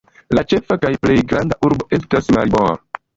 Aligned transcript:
La 0.37 0.43
ĉefa 0.53 0.77
kaj 0.85 0.89
plej 1.03 1.17
granda 1.33 1.59
urbo 1.69 1.87
estas 1.99 2.31
Maribor. 2.37 2.75